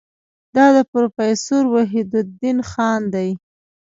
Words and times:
دا 0.55 0.65
د 0.75 0.77
پروفیسور 0.91 1.63
وحیدالدین 1.75 2.57
خان 2.71 3.01
دی. 3.13 3.29